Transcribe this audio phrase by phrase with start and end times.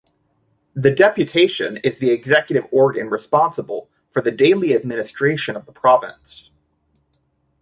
[0.73, 6.49] The Deputation is the executive organ responsible for the daily administration of the province.